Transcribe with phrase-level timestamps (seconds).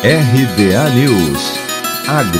[0.00, 1.58] RBA News
[2.06, 2.38] Agro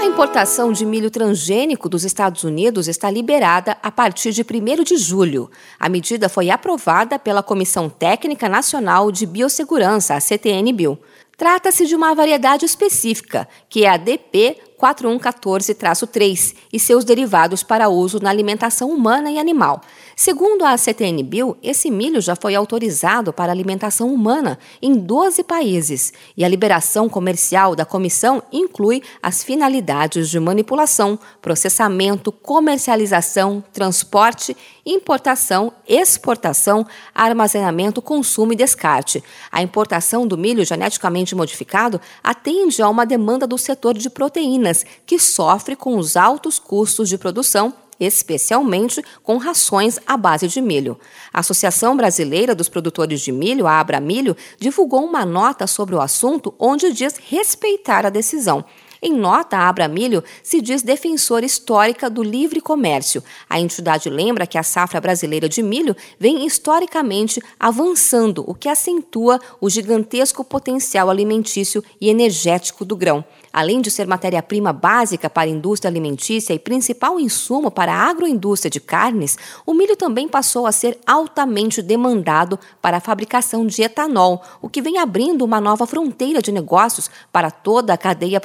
[0.00, 4.96] A importação de milho transgênico dos Estados Unidos está liberada a partir de 1 de
[4.96, 5.48] julho.
[5.78, 10.98] A medida foi aprovada pela Comissão Técnica Nacional de Biossegurança, a CTN-Bio.
[11.36, 18.18] Trata-se de uma variedade específica, que é a DP 4114-3 e seus derivados para uso
[18.20, 19.80] na alimentação humana e animal.
[20.16, 26.12] Segundo a CTN Bio, esse milho já foi autorizado para alimentação humana em 12 países
[26.36, 35.72] e a liberação comercial da comissão inclui as finalidades de manipulação, processamento, comercialização, transporte, importação,
[35.86, 39.22] exportação, armazenamento, consumo e descarte.
[39.50, 45.18] A importação do milho geneticamente modificado atende a uma demanda do setor de proteínas que
[45.18, 50.98] sofre com os altos custos de produção especialmente com rações à base de milho.
[51.32, 56.52] A Associação Brasileira dos Produtores de Milho, a Abramilho, divulgou uma nota sobre o assunto
[56.58, 58.64] onde diz respeitar a decisão.
[59.04, 63.20] Em nota, a Abramilho se diz defensora histórica do livre comércio.
[63.50, 69.40] A entidade lembra que a safra brasileira de milho vem historicamente avançando, o que acentua
[69.60, 73.24] o gigantesco potencial alimentício e energético do grão.
[73.52, 78.70] Além de ser matéria-prima básica para a indústria alimentícia e principal insumo para a agroindústria
[78.70, 79.36] de carnes,
[79.66, 84.80] o milho também passou a ser altamente demandado para a fabricação de etanol, o que
[84.80, 88.40] vem abrindo uma nova fronteira de negócios para toda a cadeia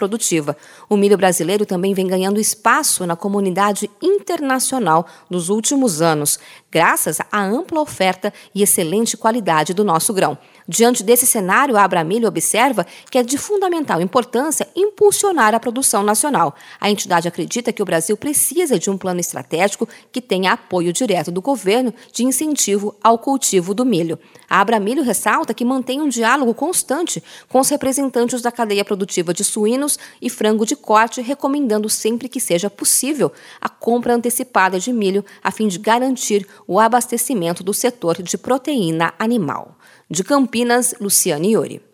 [0.88, 6.40] O milho brasileiro também vem ganhando espaço na comunidade internacional nos últimos anos,
[6.78, 10.38] graças à ampla oferta e excelente qualidade do nosso grão.
[10.68, 16.54] Diante desse cenário, a Abramilho observa que é de fundamental importância impulsionar a produção nacional.
[16.80, 21.32] A entidade acredita que o Brasil precisa de um plano estratégico que tenha apoio direto
[21.32, 24.20] do governo de incentivo ao cultivo do milho.
[24.50, 29.44] A Abramilho ressalta que mantém um diálogo constante com os representantes da cadeia produtiva de
[29.44, 35.26] suínos e frango de corte, recomendando sempre que seja possível a compra antecipada de milho
[35.44, 39.78] a fim de garantir o abastecimento do setor de proteína animal.
[40.10, 41.87] De Campinas, Luciane Iori.